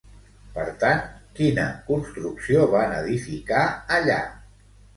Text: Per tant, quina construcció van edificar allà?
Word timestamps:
Per 0.53 0.63
tant, 0.83 1.03
quina 1.41 1.67
construcció 1.91 2.65
van 2.73 2.97
edificar 3.03 3.63
allà? 4.01 4.21